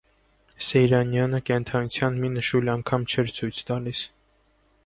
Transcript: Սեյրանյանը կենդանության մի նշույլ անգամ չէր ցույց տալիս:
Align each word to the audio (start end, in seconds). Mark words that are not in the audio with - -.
Սեյրանյանը 0.67 1.41
կենդանության 1.51 2.19
մի 2.23 2.31
նշույլ 2.39 2.75
անգամ 2.77 3.07
չէր 3.15 3.33
ցույց 3.37 3.61
տալիս: 3.71 4.07